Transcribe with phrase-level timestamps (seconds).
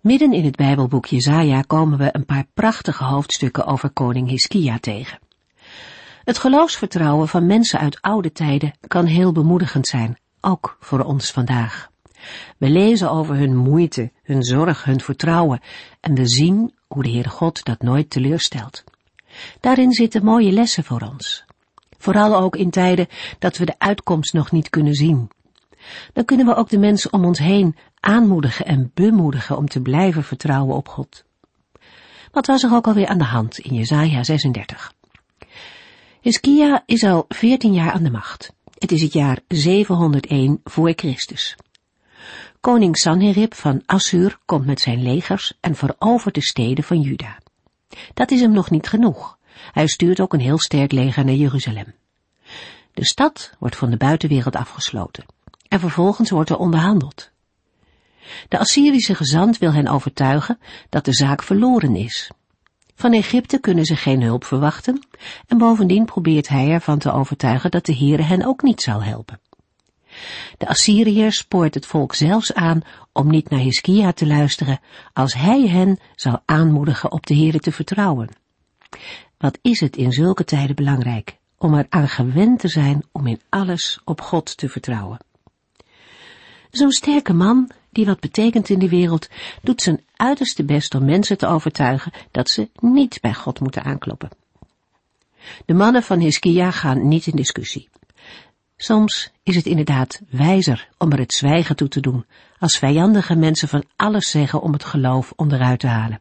[0.00, 5.18] Midden in het Bijbelboek Jezaja komen we een paar prachtige hoofdstukken over koning Hiskia tegen.
[6.24, 11.90] Het geloofsvertrouwen van mensen uit oude tijden kan heel bemoedigend zijn, ook voor ons vandaag.
[12.58, 15.60] We lezen over hun moeite, hun zorg, hun vertrouwen
[16.00, 18.84] en we zien hoe de Heere God dat nooit teleurstelt.
[19.60, 21.44] Daarin zitten mooie lessen voor ons.
[21.98, 23.06] Vooral ook in tijden
[23.38, 25.30] dat we de uitkomst nog niet kunnen zien.
[26.12, 30.24] Dan kunnen we ook de mensen om ons heen aanmoedigen en bemoedigen om te blijven
[30.24, 31.24] vertrouwen op God.
[32.32, 34.92] Wat was er ook alweer aan de hand in Jesaja 36?
[36.20, 38.52] Hiskia is al 14 jaar aan de macht.
[38.78, 41.56] Het is het jaar 701 voor Christus.
[42.60, 47.38] Koning Sanherib van Assur komt met zijn legers en verovert de steden van Juda.
[48.14, 49.38] Dat is hem nog niet genoeg.
[49.72, 51.94] Hij stuurt ook een heel sterk leger naar Jeruzalem.
[52.92, 55.24] De stad wordt van de buitenwereld afgesloten
[55.68, 57.30] en vervolgens wordt er onderhandeld.
[58.48, 62.30] De Assyrische gezant wil hen overtuigen dat de zaak verloren is.
[62.94, 65.06] Van Egypte kunnen ze geen hulp verwachten
[65.46, 69.40] en bovendien probeert hij ervan te overtuigen dat de Heere hen ook niet zal helpen.
[70.58, 74.80] De Assyriër spoort het volk zelfs aan om niet naar Hiskia te luisteren
[75.12, 78.28] als hij hen zou aanmoedigen op de Heere te vertrouwen.
[79.38, 83.40] Wat is het in zulke tijden belangrijk om er aan gewend te zijn om in
[83.48, 85.18] alles op God te vertrouwen.
[86.70, 89.28] Zo'n sterke man, die wat betekent in de wereld,
[89.62, 94.30] doet zijn uiterste best om mensen te overtuigen dat ze niet bij God moeten aankloppen.
[95.66, 97.88] De mannen van Hiskia gaan niet in discussie.
[98.76, 102.26] Soms is het inderdaad wijzer om er het zwijgen toe te doen,
[102.58, 106.20] als vijandige mensen van alles zeggen om het geloof onderuit te halen.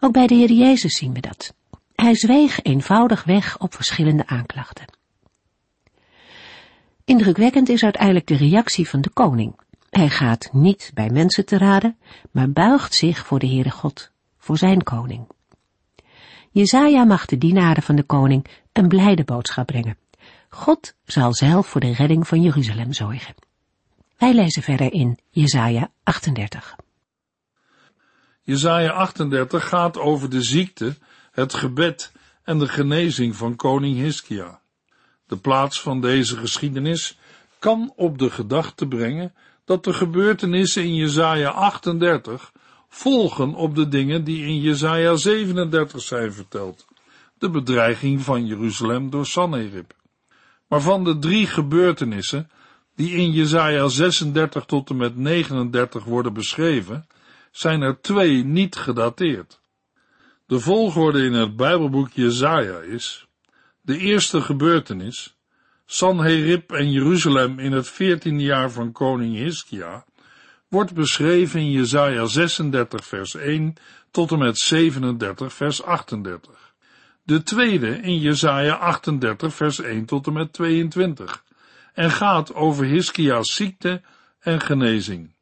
[0.00, 1.54] Ook bij de Heer Jezus zien we dat.
[1.94, 4.84] Hij zweeg eenvoudig weg op verschillende aanklachten.
[7.04, 9.54] Indrukwekkend is uiteindelijk de reactie van de koning.
[9.96, 11.98] Hij gaat niet bij mensen te raden,
[12.30, 15.28] maar buigt zich voor de Heere God, voor zijn koning.
[16.50, 19.98] Jezaja mag de dienaren van de koning een blijde boodschap brengen.
[20.48, 23.34] God zal zelf voor de redding van Jeruzalem zorgen.
[24.18, 26.76] Wij lezen verder in Jezaja 38.
[28.42, 30.96] Jezaja 38 gaat over de ziekte,
[31.32, 32.12] het gebed
[32.44, 34.60] en de genezing van koning Hiskia.
[35.26, 37.18] De plaats van deze geschiedenis
[37.58, 42.52] kan op de gedachte brengen dat de gebeurtenissen in Jesaja 38
[42.88, 46.86] volgen op de dingen die in Jesaja 37 zijn verteld.
[47.38, 49.92] De bedreiging van Jeruzalem door Sanherib.
[50.68, 52.50] Maar van de drie gebeurtenissen
[52.94, 57.06] die in Jesaja 36 tot en met 39 worden beschreven,
[57.50, 59.60] zijn er twee niet gedateerd.
[60.46, 63.26] De volgorde in het Bijbelboek Jesaja is
[63.80, 65.33] de eerste gebeurtenis,
[65.86, 70.04] Sanherib en Jeruzalem in het veertiende jaar van koning Hiskia,
[70.68, 73.74] wordt beschreven in Jesaja 36 vers 1
[74.10, 76.74] tot en met 37 vers 38.
[77.22, 81.44] De tweede in Jesaja 38 vers 1 tot en met 22
[81.94, 84.02] en gaat over Hiskia's ziekte
[84.40, 85.34] en genezing.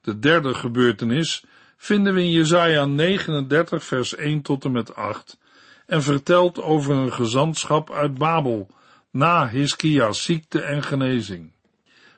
[0.00, 1.44] De derde gebeurtenis
[1.76, 5.38] vinden we in Jesaja 39 vers 1 tot en met 8
[5.86, 8.70] en vertelt over een gezantschap uit Babel
[9.10, 11.52] na Hiskia's ziekte en genezing.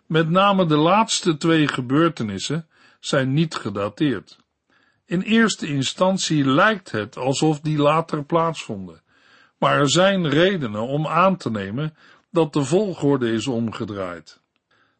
[0.07, 2.69] Met name de laatste twee gebeurtenissen
[3.01, 4.39] zijn niet gedateerd.
[5.07, 9.03] In eerste instantie lijkt het alsof die later plaatsvonden,
[9.59, 11.95] maar er zijn redenen om aan te nemen
[12.31, 14.41] dat de volgorde is omgedraaid.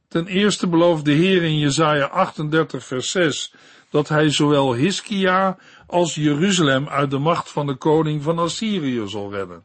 [0.09, 3.55] Ten eerste belooft de Heer in Jesaja 38 vers 6
[3.91, 9.33] dat hij zowel Hiskia als Jeruzalem uit de macht van de koning van Assyrië zal
[9.33, 9.65] redden,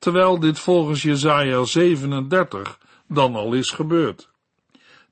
[0.00, 4.30] terwijl dit volgens Jesaja 37 dan al is gebeurd.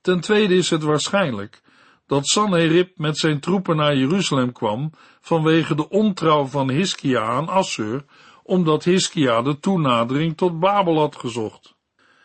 [0.00, 1.62] Ten tweede is het waarschijnlijk
[2.06, 4.90] dat Sanherib met zijn troepen naar Jeruzalem kwam
[5.20, 8.04] vanwege de ontrouw van Hiskia aan Assur,
[8.42, 11.76] omdat Hiskia de toenadering tot Babel had gezocht.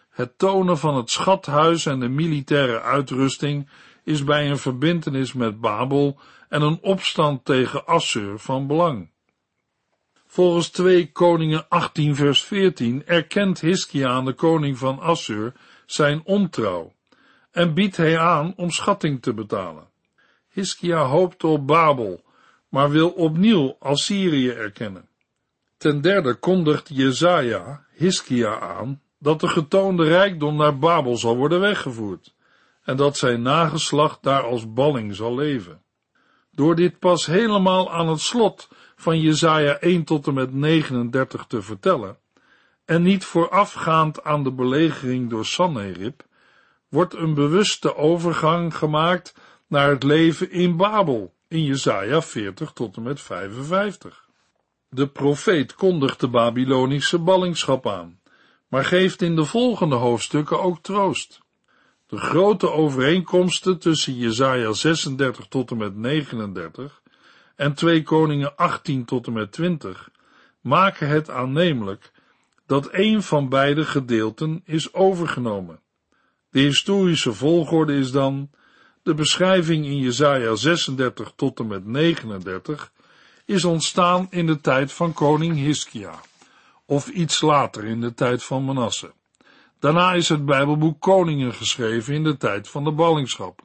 [0.09, 3.69] Het tonen van het schathuis en de militaire uitrusting
[4.03, 6.19] is bij een verbintenis met Babel
[6.49, 9.12] en een opstand tegen Assur van belang.
[10.33, 15.53] Volgens 2 Koningen 18 vers 14 erkent Hiskia aan de koning van Assur
[15.85, 16.93] zijn ontrouw
[17.51, 19.87] en biedt hij aan om schatting te betalen.
[20.49, 22.23] Hiskia hoopt op Babel,
[22.69, 25.07] maar wil opnieuw Assyrië erkennen.
[25.77, 32.33] Ten derde kondigt Jezaja Hiskia aan dat de getoonde rijkdom naar Babel zal worden weggevoerd
[32.83, 35.81] en dat zijn nageslacht daar als balling zal leven.
[36.51, 38.67] Door dit pas helemaal aan het slot
[39.03, 42.17] van Jezaja 1 tot en met 39 te vertellen,
[42.85, 46.23] en niet voorafgaand aan de belegering door Sanherib,
[46.89, 49.35] wordt een bewuste overgang gemaakt
[49.67, 54.27] naar het leven in Babel, in Jezaja 40 tot en met 55.
[54.89, 58.19] De profeet kondigt de Babylonische ballingschap aan,
[58.67, 61.41] maar geeft in de volgende hoofdstukken ook troost.
[62.07, 67.01] De grote overeenkomsten tussen Jesaja 36 tot en met 39
[67.63, 70.09] en 2 Koningen 18 tot en met 20
[70.61, 72.11] maken het aannemelijk
[72.65, 75.79] dat een van beide gedeelten is overgenomen.
[76.49, 78.49] De historische volgorde is dan
[79.03, 82.91] de beschrijving in Jesaja 36 tot en met 39
[83.45, 86.19] is ontstaan in de tijd van koning Hiskia,
[86.85, 89.13] of iets later in de tijd van Manasse.
[89.79, 93.61] Daarna is het Bijbelboek Koningen geschreven in de tijd van de ballingschap.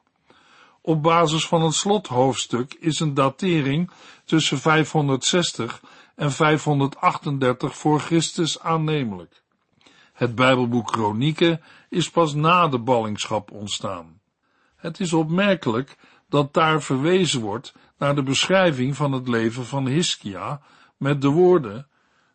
[0.88, 3.90] Op basis van het slothoofdstuk is een datering
[4.24, 5.82] tussen 560
[6.14, 9.42] en 538 voor Christus aannemelijk.
[10.12, 14.20] Het Bijbelboek Kronieken is pas na de ballingschap ontstaan.
[14.76, 15.96] Het is opmerkelijk
[16.28, 20.60] dat daar verwezen wordt naar de beschrijving van het leven van Hiskia
[20.96, 21.86] met de woorden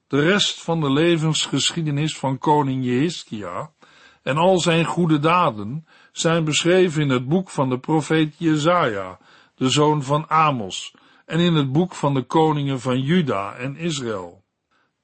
[0.08, 3.72] de rest van de levensgeschiedenis van koning Jehiskia
[4.24, 9.18] en al zijn goede daden zijn beschreven in het boek van de profeet Jezaja,
[9.56, 10.94] de zoon van Amos,
[11.26, 14.44] en in het boek van de koningen van Juda en Israël.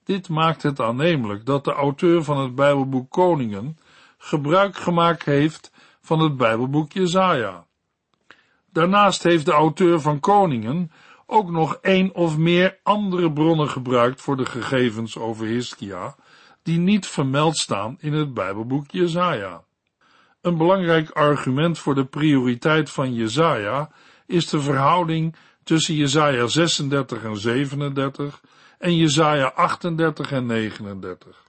[0.03, 3.77] Dit maakt het aannemelijk dat de auteur van het Bijbelboek Koningen
[4.17, 5.71] gebruik gemaakt heeft
[6.01, 7.65] van het Bijbelboek Jezaja.
[8.71, 10.91] Daarnaast heeft de auteur van Koningen
[11.25, 16.15] ook nog één of meer andere bronnen gebruikt voor de gegevens over Hiskia,
[16.63, 19.63] die niet vermeld staan in het Bijbelboek Jezaja.
[20.41, 23.91] Een belangrijk argument voor de prioriteit van Jezaja
[24.25, 28.41] is de verhouding tussen Jezaja 36 en 37
[28.77, 31.43] en Jezaja 38 en 39.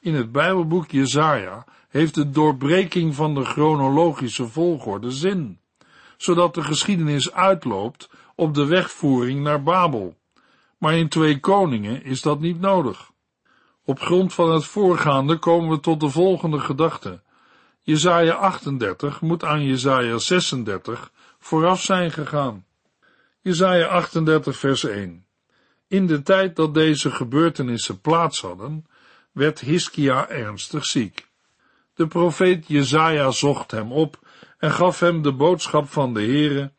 [0.00, 5.58] In het Bijbelboek Jezaja heeft de doorbreking van de chronologische volgorde zin,
[6.16, 10.16] zodat de geschiedenis uitloopt op de wegvoering naar Babel.
[10.78, 13.10] Maar in twee koningen is dat niet nodig.
[13.84, 17.22] Op grond van het voorgaande komen we tot de volgende gedachte.
[17.84, 22.66] Jezaja 38 moet aan Jezaja 36 vooraf zijn gegaan.
[23.40, 25.26] Jezaja 38 vers 1
[25.88, 28.86] In de tijd dat deze gebeurtenissen plaats hadden,
[29.32, 31.28] werd Hiskia ernstig ziek.
[31.94, 34.18] De profeet Jezaja zocht hem op
[34.58, 36.72] en gaf hem de boodschap van de Heere,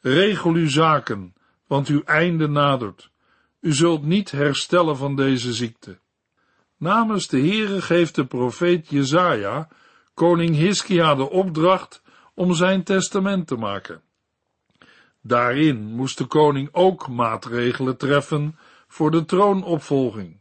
[0.00, 1.34] regel uw zaken,
[1.66, 3.10] want uw einde nadert.
[3.60, 5.98] U zult niet herstellen van deze ziekte.
[6.76, 9.68] Namens de Heere geeft de profeet Jezaja
[10.16, 12.02] koning Hiskia de opdracht
[12.34, 14.02] om zijn testament te maken.
[15.20, 18.58] Daarin moest de koning ook maatregelen treffen
[18.88, 20.40] voor de troonopvolging.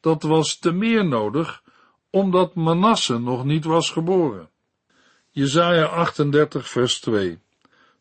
[0.00, 1.62] Dat was te meer nodig,
[2.10, 4.48] omdat Manasse nog niet was geboren.
[5.30, 7.38] Jezaja 38 vers 2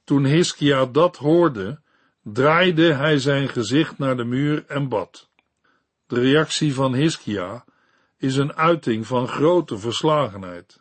[0.03, 1.81] Toen Hiskia dat hoorde,
[2.23, 5.29] draaide hij zijn gezicht naar de muur en bad.
[6.07, 7.65] De reactie van Hiskia
[8.17, 10.80] is een uiting van grote verslagenheid.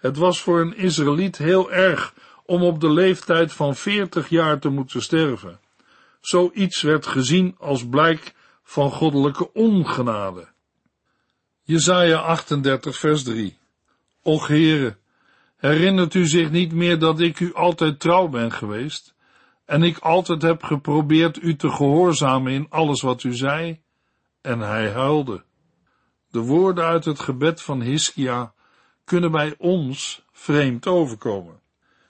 [0.00, 2.14] Het was voor een Israëliet heel erg
[2.44, 5.60] om op de leeftijd van veertig jaar te moeten sterven.
[6.20, 10.48] Zoiets werd gezien als blijk van goddelijke ongenade.
[11.62, 13.58] Jesaja 38 vers 3
[14.22, 14.96] Och Heere,
[15.56, 19.14] herinnert u zich niet meer dat ik u altijd trouw ben geweest
[19.64, 23.80] en ik altijd heb geprobeerd u te gehoorzamen in alles wat u zei?
[24.40, 25.44] En hij huilde.
[26.30, 28.52] De woorden uit het gebed van Hiskia
[29.10, 31.60] kunnen bij ons vreemd overkomen.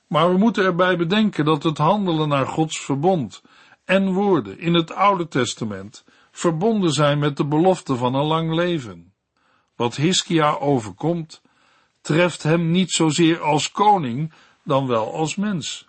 [0.06, 3.42] Maar we moeten erbij bedenken dat het handelen naar Gods verbond
[3.84, 9.12] en woorden in het Oude Testament verbonden zijn met de belofte van een lang leven.
[9.76, 11.42] Wat Hiskia overkomt,
[12.00, 14.32] treft hem niet zozeer als koning
[14.64, 15.88] dan wel als mens.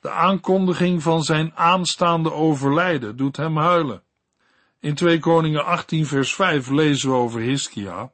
[0.00, 4.02] De aankondiging van zijn aanstaande overlijden doet hem huilen.
[4.80, 8.10] In 2 Koningen 18 vers 5 lezen we over Hiskia.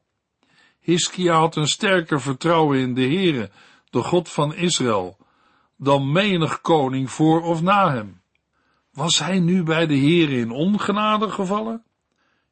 [0.83, 3.51] Hiskia had een sterker vertrouwen in de Heere,
[3.91, 5.17] de God van Israël,
[5.77, 8.21] dan menig koning voor of na hem.
[8.93, 11.85] Was hij nu bij de Heere in ongenade gevallen?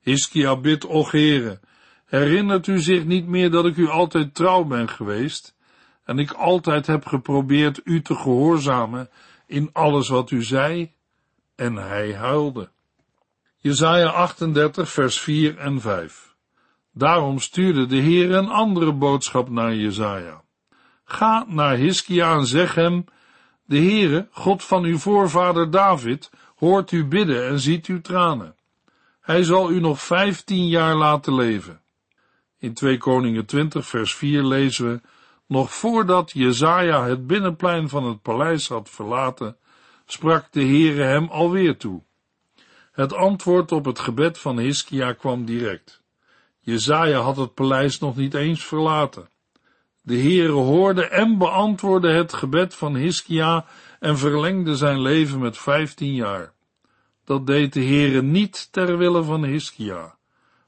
[0.00, 1.60] Hiskia bidt, och Heere,
[2.04, 5.54] herinnert u zich niet meer dat ik u altijd trouw ben geweest
[6.04, 9.10] en ik altijd heb geprobeerd u te gehoorzamen
[9.46, 10.92] in alles wat u zei?
[11.54, 12.70] En hij huilde.
[13.56, 16.29] Jesaja 38 vers 4 en 5.
[16.92, 20.42] Daarom stuurde de Heer een andere boodschap naar Jesaja.
[21.04, 23.04] Ga naar Hiskia en zeg hem,
[23.64, 28.56] de Heere, God van uw voorvader David, hoort u bidden en ziet uw tranen.
[29.20, 31.80] Hij zal u nog vijftien jaar laten leven.
[32.58, 35.00] In 2 Koningen 20 vers 4 lezen we,
[35.46, 39.56] nog voordat Jezaja het binnenplein van het paleis had verlaten,
[40.06, 42.02] sprak de Heere hem alweer toe.
[42.92, 45.99] Het antwoord op het gebed van Hiskia kwam direct.
[46.60, 49.28] Jezaja had het paleis nog niet eens verlaten.
[50.02, 53.66] De Heere hoorde en beantwoordde het gebed van Hiskia
[53.98, 56.52] en verlengde zijn leven met vijftien jaar.
[57.24, 60.16] Dat deed de Heere niet ter wille van Hiskia,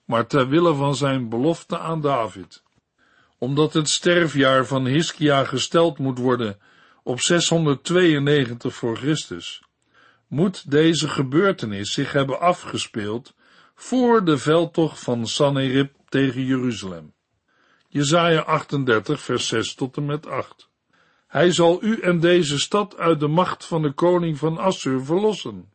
[0.04, 2.62] maar ter wille van zijn belofte aan David.
[3.38, 6.58] Omdat het sterfjaar van Hiskia gesteld moet worden
[7.02, 9.62] op 692 voor Christus,
[10.26, 13.34] moet deze gebeurtenis zich hebben afgespeeld
[13.74, 17.12] voor de veldtocht van Sanherib tegen Jeruzalem.
[17.88, 20.68] Jezaja 38 vers 6 tot en met 8.
[21.26, 25.72] Hij zal u en deze stad uit de macht van de koning van Assur verlossen.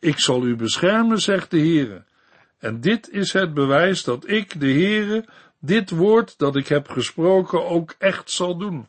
[0.00, 2.04] Ik zal u beschermen, zegt de Heere.
[2.58, 5.28] En dit is het bewijs dat ik, de Heere,
[5.60, 8.88] dit woord dat ik heb gesproken ook echt zal doen.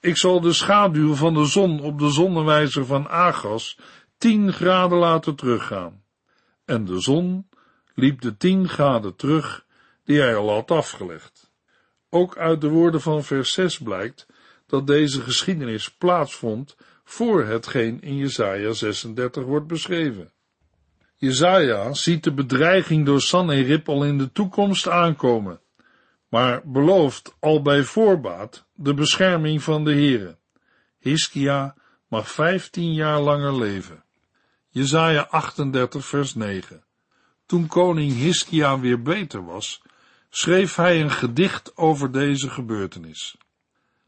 [0.00, 3.78] Ik zal de schaduw van de zon op de zonnewijzer van Agas
[4.18, 6.02] tien graden laten teruggaan.
[6.64, 7.48] En de zon
[7.94, 9.66] liep de tien graden terug
[10.04, 11.52] die hij al had afgelegd.
[12.08, 14.26] Ook uit de woorden van vers 6 blijkt
[14.66, 20.32] dat deze geschiedenis plaatsvond voor hetgeen in Jesaja 36 wordt beschreven.
[21.14, 25.60] Jezaja ziet de bedreiging door Sanherib al in de toekomst aankomen,
[26.28, 30.38] maar belooft al bij voorbaat de bescherming van de Heere.
[30.98, 31.76] Hiskia
[32.08, 34.04] mag vijftien jaar langer leven.
[34.68, 36.84] Jezaja 38 vers 9
[37.46, 39.82] Toen koning Hiskia weer beter was,
[40.30, 43.36] schreef hij een gedicht over deze gebeurtenis.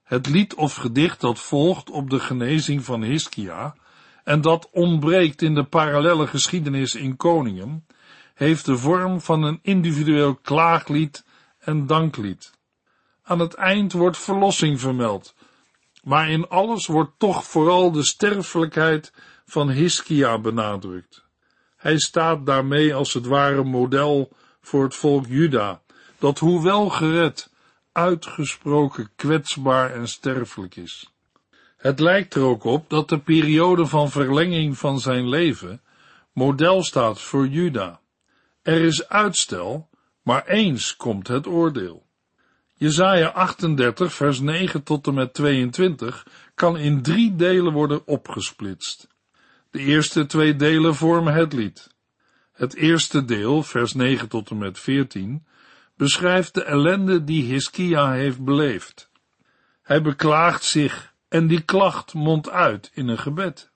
[0.03, 3.77] Het lied of gedicht dat volgt op de genezing van Hiskia
[4.25, 7.87] en dat ontbreekt in de parallelle geschiedenis in Koningen,
[8.35, 11.25] heeft de vorm van een individueel klaaglied
[11.59, 12.53] en danklied.
[13.23, 15.35] Aan het eind wordt verlossing vermeld,
[16.03, 19.13] maar in alles wordt toch vooral de sterfelijkheid
[19.45, 21.26] van Hiskia benadrukt.
[21.77, 24.31] Hij staat daarmee als het ware model
[24.61, 25.83] voor het volk Juda,
[26.19, 27.51] dat hoewel gered,
[27.93, 31.11] uitgesproken kwetsbaar en sterfelijk is.
[31.77, 35.81] Het lijkt er ook op dat de periode van verlenging van zijn leven
[36.33, 38.01] model staat voor Juda.
[38.63, 39.89] Er is uitstel,
[40.23, 42.07] maar eens komt het oordeel.
[42.75, 49.09] Jesaja 38 vers 9 tot en met 22 kan in drie delen worden opgesplitst.
[49.71, 51.95] De eerste twee delen vormen het lied.
[52.53, 55.47] Het eerste deel, vers 9 tot en met 14,
[55.97, 59.11] beschrijft de ellende die Hiskia heeft beleefd.
[59.83, 63.71] Hij beklaagt zich en die klacht mondt uit in een gebed.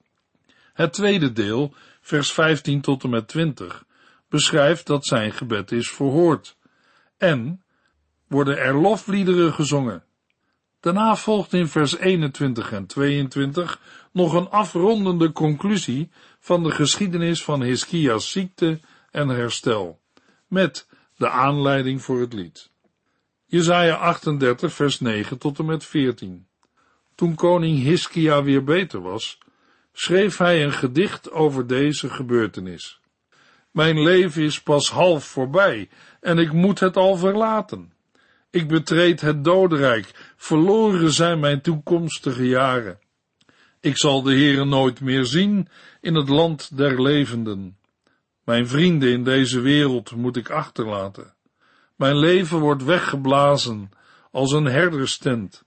[0.72, 3.84] Het tweede deel, vers 15 tot en met 20,
[4.28, 6.56] beschrijft dat zijn gebed is verhoord
[7.18, 7.62] en
[8.26, 10.04] worden er lofliederen gezongen.
[10.80, 13.80] Daarna volgt in vers 21 en 22
[14.12, 20.00] nog een afrondende conclusie van de geschiedenis van Hiskia's ziekte en herstel,
[20.46, 22.70] met de aanleiding voor het lied.
[23.46, 26.46] Jesaja 38 vers 9 tot en met 14.
[27.14, 29.38] Toen koning Hiskia weer beter was,
[29.92, 33.00] schreef hij een gedicht over deze gebeurtenis.
[33.70, 35.88] Mijn leven is pas half voorbij
[36.20, 37.92] en ik moet het al verlaten.
[38.50, 42.98] Ik betreed het dodenrijk, verloren zijn mijn toekomstige jaren.
[43.80, 45.68] Ik zal de Heere nooit meer zien
[46.00, 47.78] in het land der levenden.
[48.44, 51.34] Mijn vrienden in deze wereld moet ik achterlaten.
[51.96, 53.90] Mijn leven wordt weggeblazen
[54.30, 55.62] als een herderstent.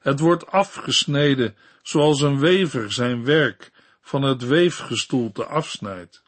[0.00, 6.22] Het wordt afgesneden zoals een wever zijn werk van het weefgestoelte afsnijdt.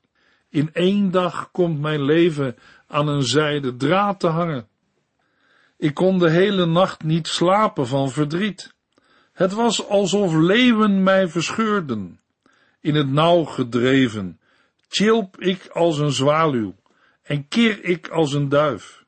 [0.48, 2.56] In één dag komt mijn leven
[2.86, 4.68] aan een zijde draad te hangen.
[5.76, 8.74] Ik kon de hele nacht niet slapen van verdriet.
[9.40, 12.20] Het was alsof leeuwen mij verscheurden.
[12.80, 14.40] In het nauw gedreven,
[14.88, 16.74] chilp ik als een zwaluw
[17.22, 19.04] en keer ik als een duif.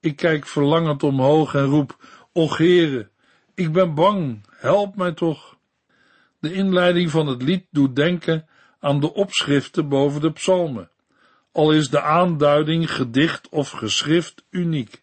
[0.00, 1.96] Ik kijk verlangend omhoog en roep,
[2.32, 3.08] och Heere,
[3.54, 5.56] ik ben bang, help mij toch.
[6.38, 8.48] De inleiding van het lied doet denken
[8.80, 10.90] aan de opschriften boven de psalmen,
[11.52, 15.00] al is de aanduiding gedicht of geschrift uniek.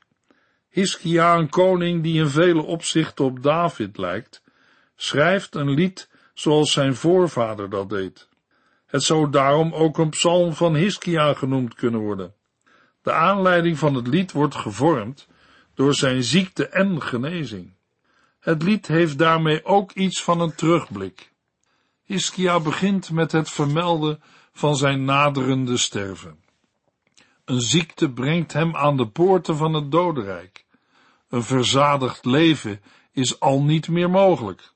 [0.70, 4.43] Hiskia, een koning die in vele opzichten op David lijkt,
[4.96, 8.30] schrijft een lied zoals zijn voorvader dat deed.
[8.86, 12.34] Het zou daarom ook een psalm van Hiskia genoemd kunnen worden.
[13.02, 15.28] De aanleiding van het lied wordt gevormd
[15.74, 17.74] door zijn ziekte en genezing.
[18.40, 21.32] Het lied heeft daarmee ook iets van een terugblik.
[22.04, 24.22] Hiskia begint met het vermelden
[24.54, 26.44] van zijn naderende sterven.
[27.46, 30.66] Een ziekte brengt hem aan de poorten van het dodenrijk.
[31.30, 32.82] Een verzadigd leven
[33.12, 34.73] is al niet meer mogelijk.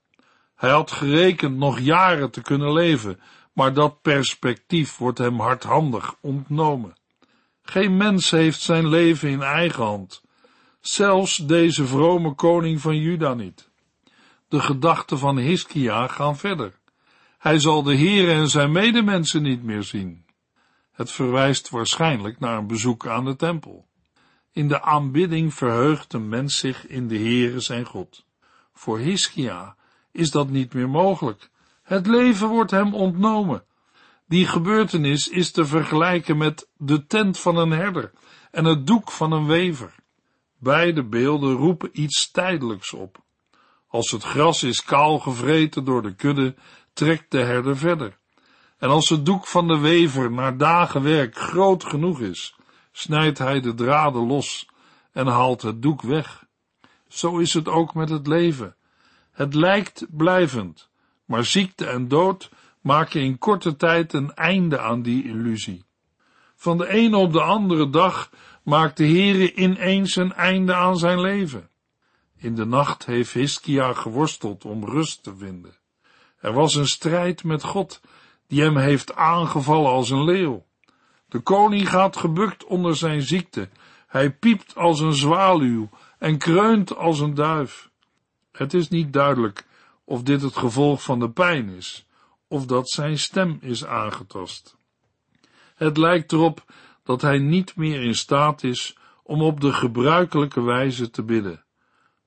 [0.58, 3.20] Hij had gerekend nog jaren te kunnen leven,
[3.54, 6.96] maar dat perspectief wordt hem hardhandig ontnomen.
[7.62, 10.22] Geen mens heeft zijn leven in eigen hand,
[10.80, 13.70] zelfs deze vrome koning van Juda niet.
[14.48, 16.80] De gedachten van Hiskia gaan verder.
[17.38, 20.26] Hij zal de Heer en zijn medemensen niet meer zien.
[20.92, 23.88] Het verwijst waarschijnlijk naar een bezoek aan de tempel.
[24.52, 28.26] In de aanbidding verheugt een mens zich in de Heere zijn God.
[28.74, 29.76] Voor Hiskia
[30.12, 31.50] is dat niet meer mogelijk.
[31.84, 33.64] Het leven wordt hem ontnomen.
[34.28, 38.12] Die gebeurtenis is te vergelijken met de tent van een herder
[38.52, 39.96] en het doek van een wever.
[40.58, 43.18] Beide beelden roepen iets tijdelijks op.
[43.88, 46.56] Als het gras is kaal gevreten door de kudde,
[46.94, 48.18] trekt de herder verder.
[48.78, 52.56] En als het doek van de wever na dagen werk groot genoeg is,
[52.92, 54.70] snijdt hij de draden los
[55.12, 56.46] en haalt het doek weg.
[57.08, 58.76] Zo is het ook met het leven.
[59.38, 60.90] Het lijkt blijvend,
[61.26, 62.50] maar ziekte en dood
[62.82, 65.84] maken in korte tijd een einde aan die illusie.
[66.56, 68.30] Van de ene op de andere dag
[68.64, 71.70] maakt de Heere ineens een einde aan zijn leven.
[72.38, 75.78] In de nacht heeft Hiskia geworsteld om rust te vinden.
[76.40, 78.02] Er was een strijd met God,
[78.48, 80.66] die hem heeft aangevallen als een leeuw.
[81.28, 83.70] De koning gaat gebukt onder zijn ziekte.
[84.08, 85.90] Hij piept als een zwaluw
[86.20, 87.90] en kreunt als een duif.
[88.58, 89.66] Het is niet duidelijk
[90.04, 92.08] of dit het gevolg van de pijn is,
[92.48, 94.78] of dat zijn stem is aangetast.
[95.76, 96.66] Het lijkt erop
[97.04, 101.64] dat hij niet meer in staat is om op de gebruikelijke wijze te bidden,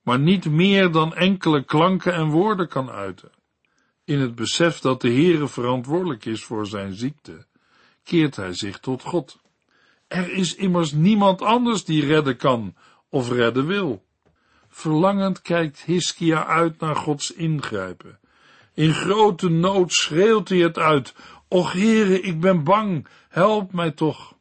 [0.01, 3.31] maar niet meer dan enkele klanken en woorden kan uiten.
[4.03, 7.45] In het besef dat de Heere verantwoordelijk is voor zijn ziekte,
[8.03, 9.39] keert hij zich tot God.
[10.07, 12.75] Er is immers niemand anders die redden kan
[13.09, 14.03] of redden wil.
[14.73, 18.19] Verlangend kijkt Hiskia uit naar Gods ingrijpen.
[18.73, 21.13] In grote nood schreeuwt hij het uit.
[21.47, 24.35] Och Heere, ik ben bang, help mij toch.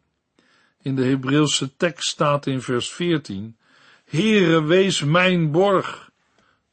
[0.83, 3.57] In de Hebreeuwse tekst staat in vers 14,
[4.05, 6.11] Heere, wees mijn borg.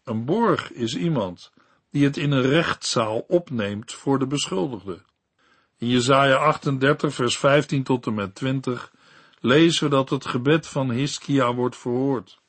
[0.03, 1.51] Een borg is iemand
[1.91, 5.01] die het in een rechtszaal opneemt voor de beschuldigde.
[5.77, 8.91] In Jesaja 38 vers 15 tot en met 20
[9.39, 12.39] lezen we dat het gebed van Hiskia wordt verhoord.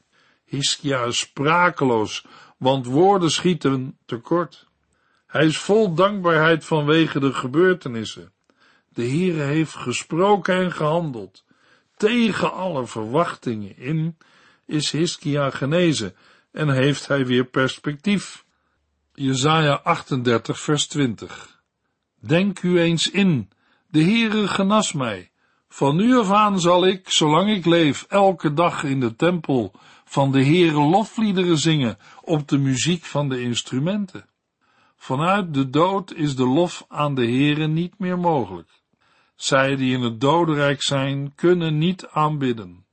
[0.48, 2.24] Hiskia is sprakeloos,
[2.56, 4.66] want woorden schieten tekort.
[5.26, 8.32] Hij is vol dankbaarheid vanwege de gebeurtenissen.
[8.88, 11.44] De Heere heeft gesproken en gehandeld.
[11.96, 14.16] Tegen alle verwachtingen in
[14.66, 16.14] is Hiskia genezen
[16.52, 18.44] en heeft hij weer perspectief.
[19.14, 21.60] Jesaja 38 vers 20
[22.20, 23.50] Denk u eens in,
[23.88, 25.30] de Heere genas mij.
[25.68, 29.74] Van nu af aan zal ik, zolang ik leef, elke dag in de tempel
[30.08, 34.28] van de Heere lofliederen zingen op de muziek van de instrumenten.
[34.96, 38.70] Vanuit de dood is de lof aan de Heere niet meer mogelijk.
[39.36, 42.86] Zij die in het dodenrijk zijn, kunnen niet aanbidden.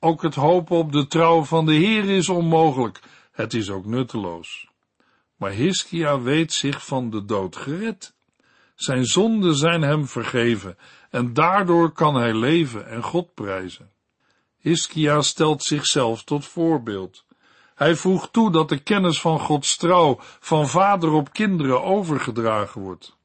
[0.00, 3.00] Ook het hopen op de trouw van de Heer is onmogelijk.
[3.32, 4.68] Het is ook nutteloos.
[5.36, 8.14] Maar Hiskia weet zich van de dood gered.
[8.74, 10.76] Zijn zonden zijn hem vergeven
[11.10, 13.90] en daardoor kan hij leven en God prijzen.
[14.66, 17.24] Hiskia stelt zichzelf tot voorbeeld.
[17.74, 23.16] Hij voegt toe dat de kennis van Gods trouw van vader op kinderen overgedragen wordt.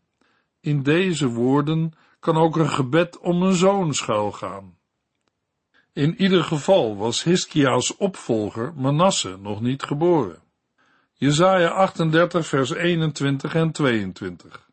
[0.60, 4.78] In deze woorden kan ook een gebed om een zoon schuilgaan.
[5.94, 10.42] In ieder geval was Hiskia's opvolger Manasse nog niet geboren.
[11.14, 14.70] Jezaja 38 vers 21 en 22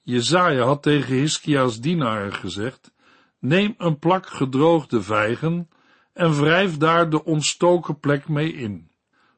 [0.00, 2.92] Jezaja had tegen Hiskia's dienaren gezegd,
[3.38, 5.68] neem een plak gedroogde vijgen
[6.12, 8.90] en wrijf daar de ontstoken plek mee in.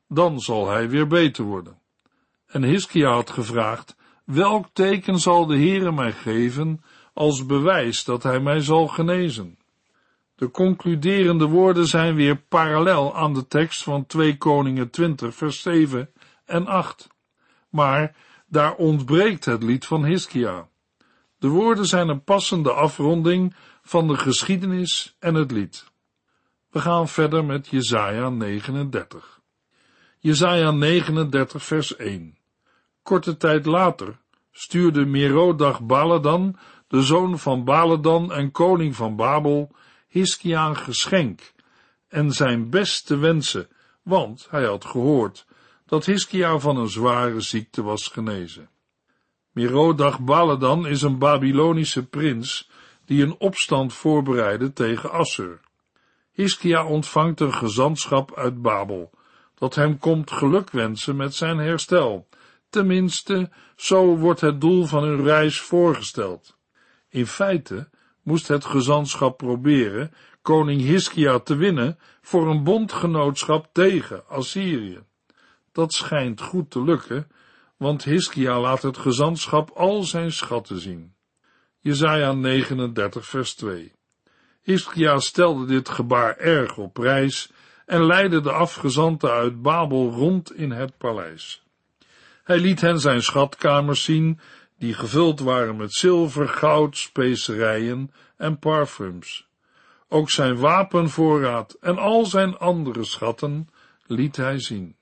[0.09, 1.79] Dan zal hij weer beter worden.
[2.47, 8.41] En Hiskia had gevraagd, welk teken zal de Heere mij geven als bewijs dat hij
[8.41, 9.59] mij zal genezen?
[10.35, 16.11] De concluderende woorden zijn weer parallel aan de tekst van 2 Koningen 20 vers 7
[16.45, 17.09] en 8.
[17.69, 20.69] Maar daar ontbreekt het lied van Hiskia.
[21.39, 25.93] De woorden zijn een passende afronding van de geschiedenis en het lied.
[26.75, 29.41] We gaan verder met Jesaja 39.
[30.19, 32.39] Jesaja 39 vers 1.
[33.03, 34.19] Korte tijd later
[34.51, 36.59] stuurde Merodag Baladan
[36.89, 39.75] de zoon van Baladan en koning van Babel,
[40.09, 41.53] Hiskia geschenk
[42.09, 43.69] en zijn beste wensen,
[44.03, 45.47] want hij had gehoord
[45.87, 48.71] dat Hiskia van een zware ziekte was genezen.
[49.51, 52.71] Merodach Baladan is een Babylonische prins
[53.05, 55.61] die een opstand voorbereidde tegen Assur.
[56.35, 59.11] Hiskia ontvangt een gezantschap uit Babel,
[59.55, 62.29] dat hem komt gelukwensen met zijn herstel.
[62.69, 66.57] Tenminste, zo wordt het doel van hun reis voorgesteld.
[67.09, 67.89] In feite
[68.23, 75.03] moest het gezantschap proberen koning Hiskia te winnen voor een bondgenootschap tegen Assyrië.
[75.73, 77.29] Dat schijnt goed te lukken,
[77.77, 81.15] want Hiskia laat het gezantschap al zijn schatten zien.
[81.79, 83.94] Jesaja 39 vers 2
[84.65, 87.51] Hiskia stelde dit gebaar erg op prijs
[87.87, 91.63] en leidde de afgezanten uit Babel rond in het paleis.
[92.45, 94.41] Hij liet hen zijn schatkamers zien,
[94.79, 99.49] die gevuld waren met zilver, goud, specerijen en parfums.
[100.09, 103.69] Ook zijn wapenvoorraad en al zijn andere schatten
[104.07, 104.97] liet hij zien.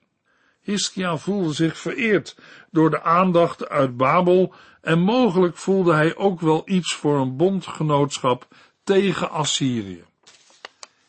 [0.60, 2.36] Hiskia voelde zich vereerd
[2.70, 8.46] door de aandacht uit Babel en mogelijk voelde hij ook wel iets voor een bondgenootschap
[8.84, 10.04] tegen Assyrië.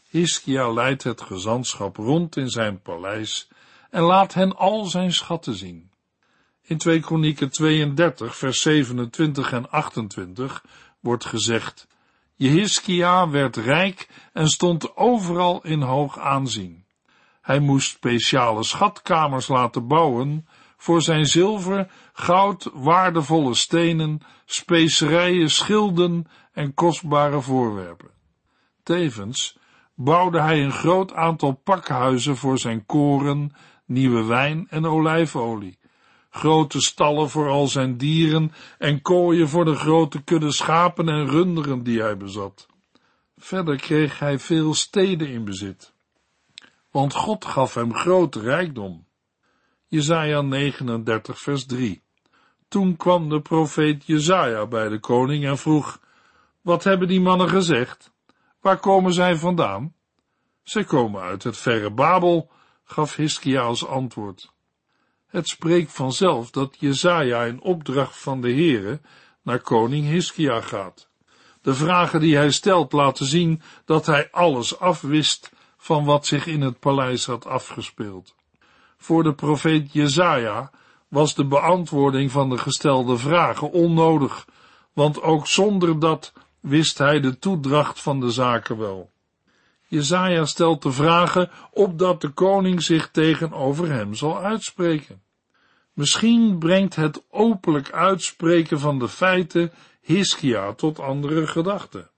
[0.10, 3.48] Hiskia leidt het gezantschap rond in zijn paleis
[3.90, 5.92] en laat hen al zijn schatten zien.
[6.62, 10.64] In 2 Kronieken 32 vers 27 en 28
[11.00, 11.88] wordt gezegd,
[12.36, 16.86] Jehiskia werd rijk en stond overal in hoog aanzien.
[17.42, 20.48] Hij moest speciale schatkamers laten bouwen
[20.84, 28.10] voor zijn zilver, goud, waardevolle stenen, specerijen, schilden en kostbare voorwerpen.
[28.84, 29.58] Tevens
[29.96, 35.78] bouwde hij een groot aantal pakhuizen voor zijn koren, nieuwe wijn en olijfolie,
[36.30, 41.84] grote stallen voor al zijn dieren en kooien voor de grote kudde schapen en runderen
[41.84, 42.68] die hij bezat.
[43.38, 45.94] Verder kreeg hij veel steden in bezit,
[46.92, 49.06] want God gaf hem grote rijkdom.
[49.94, 52.02] Jesaja 39 vers 3
[52.68, 56.00] Toen kwam de profeet Jesaja bij de koning en vroeg,
[56.62, 58.12] wat hebben die mannen gezegd?
[58.62, 59.94] Waar komen zij vandaan?
[60.64, 62.52] Zij komen uit het verre Babel,
[62.84, 64.54] gaf Hiskia als antwoord.
[65.28, 69.02] Het spreekt vanzelf dat Jezaja in opdracht van de Heere
[69.42, 71.10] naar koning Hiskia gaat.
[71.62, 76.62] De vragen die hij stelt laten zien dat hij alles afwist van wat zich in
[76.62, 78.36] het paleis had afgespeeld.
[79.04, 80.72] Voor de profeet Jezaja
[81.08, 84.48] was de beantwoording van de gestelde vragen onnodig,
[84.94, 89.12] want ook zonder dat wist hij de toedracht van de zaken wel.
[89.88, 95.22] Jezaja stelt de vragen opdat de koning zich tegenover hem zal uitspreken.
[95.94, 102.10] Misschien brengt het openlijk uitspreken van de feiten Hiskia tot andere gedachten.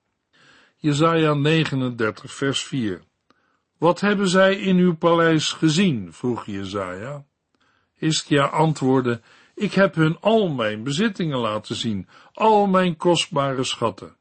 [0.78, 3.02] Jezaja 39 vers 4
[3.78, 6.14] Wat hebben zij in uw paleis gezien?
[6.14, 7.26] vroeg Jezaja.
[7.94, 9.22] Hiskia antwoordde,
[9.56, 14.16] ik heb hun al mijn bezittingen laten zien, al mijn kostbare schatten.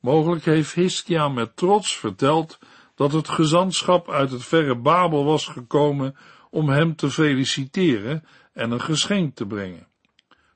[0.00, 2.58] Mogelijk heeft Hiskia met trots verteld
[2.94, 6.16] dat het gezantschap uit het verre Babel was gekomen
[6.50, 9.86] om hem te feliciteren en een geschenk te brengen.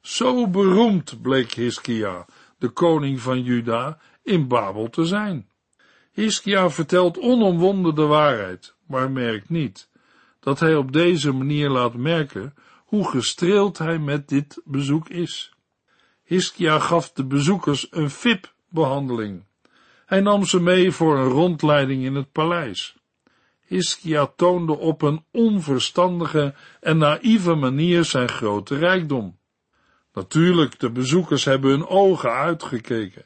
[0.00, 2.26] Zo beroemd bleek Hiskia,
[2.58, 5.48] de koning van Juda, in Babel te zijn.
[6.10, 9.88] Hiskia vertelt onomwonden de waarheid, maar merkt niet
[10.40, 15.52] dat hij op deze manier laat merken hoe gestreeld hij met dit bezoek is.
[16.22, 19.44] Hiskia gaf de bezoekers een VIP-behandeling.
[20.06, 22.96] Hij nam ze mee voor een rondleiding in het paleis.
[23.66, 29.38] Hiskia toonde op een onverstandige en naïeve manier zijn grote rijkdom.
[30.12, 33.24] Natuurlijk, de bezoekers hebben hun ogen uitgekeken.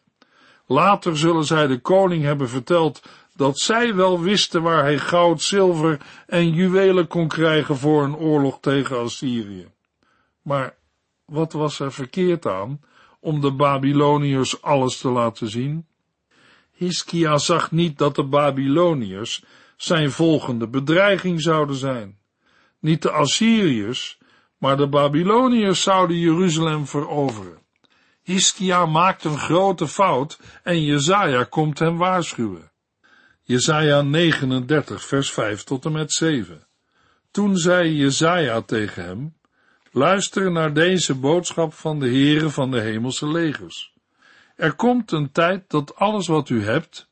[0.66, 3.02] Later zullen zij de koning hebben verteld
[3.36, 8.60] dat zij wel wisten waar hij goud, zilver en juwelen kon krijgen voor een oorlog
[8.60, 9.68] tegen Assyrië.
[10.42, 10.76] Maar
[11.24, 12.80] wat was er verkeerd aan
[13.20, 15.86] om de Babyloniërs alles te laten zien?
[16.72, 19.44] Hiskia zag niet dat de Babyloniërs
[19.76, 22.18] zijn volgende bedreiging zouden zijn.
[22.78, 24.18] Niet de Assyriërs,
[24.58, 27.63] maar de Babyloniërs zouden Jeruzalem veroveren.
[28.24, 32.72] Hiskia maakt een grote fout en Jezaja komt hem waarschuwen.
[33.42, 36.66] Jezaja 39 vers 5 tot en met 7.
[37.30, 39.36] Toen zei Jezaja tegen hem,
[39.90, 43.92] luister naar deze boodschap van de Heere van de hemelse legers.
[44.56, 47.08] Er komt een tijd dat alles wat u hebt,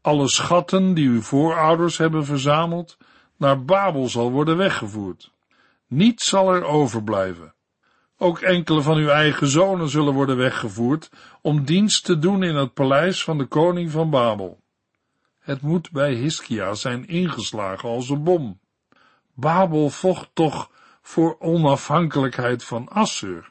[0.00, 2.96] alle schatten die uw voorouders hebben verzameld,
[3.36, 5.32] naar Babel zal worden weggevoerd.
[5.86, 7.54] Niets zal er overblijven.
[8.20, 12.74] Ook enkele van uw eigen zonen zullen worden weggevoerd om dienst te doen in het
[12.74, 14.60] paleis van de koning van Babel.
[15.38, 18.60] Het moet bij Hiskia zijn ingeslagen als een bom.
[19.34, 20.70] Babel vocht toch
[21.02, 23.50] voor onafhankelijkheid van Assur.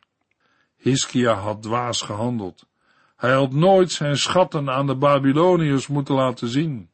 [0.77, 2.67] Hiskia had dwaas gehandeld.
[3.15, 6.89] Hij had nooit zijn schatten aan de Babyloniërs moeten laten zien.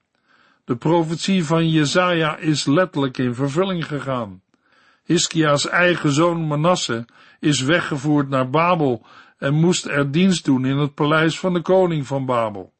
[0.65, 4.42] De profetie van Jezaja is letterlijk in vervulling gegaan.
[5.03, 7.05] Hiskia's eigen zoon Manasse
[7.39, 9.05] is weggevoerd naar Babel
[9.37, 12.73] en moest er dienst doen in het paleis van de koning van Babel.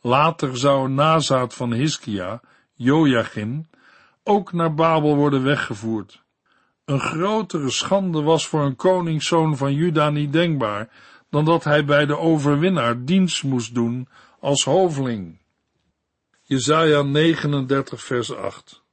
[0.00, 2.40] Later zou een nazaat van Hiskia,
[2.74, 3.68] Joachim,
[4.22, 6.22] ook naar Babel worden weggevoerd.
[6.84, 10.88] Een grotere schande was voor een koningszoon van Juda niet denkbaar,
[11.30, 14.08] dan dat hij bij de overwinnaar dienst moest doen
[14.40, 15.38] als hoveling.
[16.42, 18.84] Jesaja 39 vers 8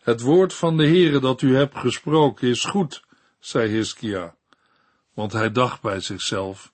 [0.00, 3.02] Het woord van de Heere dat u hebt gesproken is goed,
[3.38, 4.34] zei Hiskia,
[5.14, 6.72] want hij dacht bij zichzelf,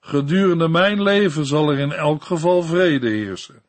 [0.00, 3.62] gedurende mijn leven zal er in elk geval vrede heersen.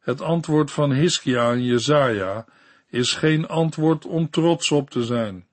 [0.00, 2.46] Het antwoord van Hiskia aan Jezaja
[2.88, 5.46] is geen antwoord om trots op te zijn.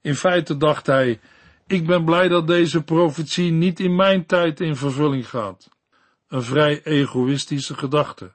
[0.00, 1.20] In feite dacht hij,
[1.66, 5.68] ik ben blij dat deze profetie niet in mijn tijd in vervulling gaat.
[6.28, 8.32] Een vrij egoïstische gedachte,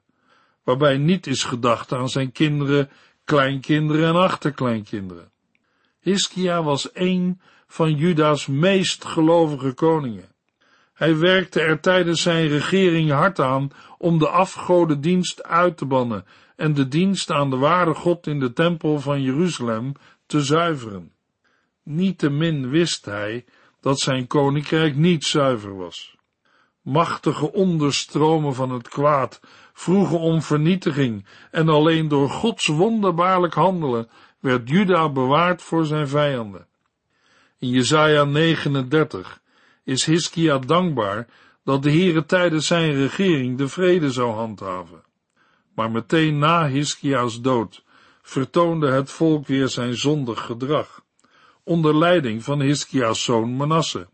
[0.63, 2.89] waarbij niet is gedacht aan zijn kinderen,
[3.23, 5.31] kleinkinderen en achterkleinkinderen.
[5.99, 10.29] Hiskia was een van Juda's meest gelovige koningen.
[10.93, 16.73] Hij werkte er tijdens zijn regering hard aan om de afgodendienst uit te bannen en
[16.73, 19.93] de dienst aan de ware God in de tempel van Jeruzalem
[20.25, 21.11] te zuiveren.
[21.83, 23.45] Niettemin wist hij
[23.79, 26.15] dat zijn koninkrijk niet zuiver was.
[26.81, 29.39] Machtige onderstromen van het kwaad
[29.81, 36.67] vroegen om vernietiging en alleen door Gods wonderbaarlijk handelen werd Juda bewaard voor zijn vijanden.
[37.59, 39.41] In Jesaja 39
[39.83, 41.27] is Hiskia dankbaar
[41.63, 45.03] dat de Heere tijdens zijn regering de vrede zou handhaven.
[45.75, 47.83] Maar meteen na Hiskia's dood
[48.21, 51.03] vertoonde het volk weer zijn zondig gedrag
[51.63, 54.07] onder leiding van Hiskia's zoon Manasse.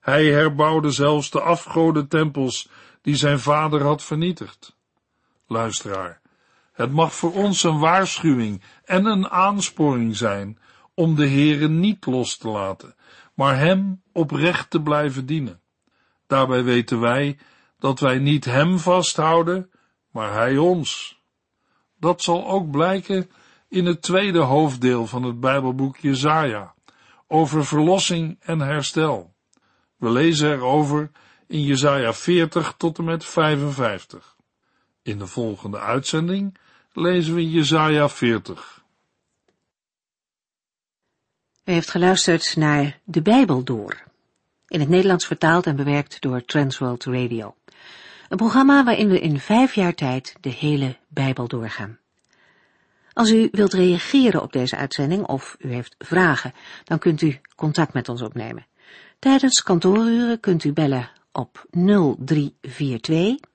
[0.00, 2.68] Hij herbouwde zelfs de afgodentempels
[3.02, 4.75] die zijn vader had vernietigd.
[5.46, 6.20] Luisteraar,
[6.72, 10.58] het mag voor ons een waarschuwing en een aansporing zijn
[10.94, 12.94] om de Heere niet los te laten,
[13.34, 15.60] maar hem oprecht te blijven dienen.
[16.26, 17.38] Daarbij weten wij
[17.78, 19.70] dat wij niet hem vasthouden,
[20.10, 21.20] maar hij ons.
[21.98, 23.30] Dat zal ook blijken
[23.68, 26.74] in het tweede hoofddeel van het Bijbelboek Jezaja
[27.26, 29.34] over verlossing en herstel.
[29.96, 31.10] We lezen erover
[31.46, 34.35] in Jesaja 40 tot en met 55.
[35.06, 36.58] In de volgende uitzending
[36.92, 38.84] lezen we Jesaja 40.
[41.64, 44.02] U heeft geluisterd naar De Bijbel Door,
[44.68, 47.54] in het Nederlands vertaald en bewerkt door Transworld Radio.
[48.28, 51.98] Een programma waarin we in vijf jaar tijd de hele Bijbel doorgaan.
[53.12, 57.92] Als u wilt reageren op deze uitzending of u heeft vragen, dan kunt u contact
[57.92, 58.66] met ons opnemen.
[59.18, 63.54] Tijdens kantooruren kunt u bellen op 0342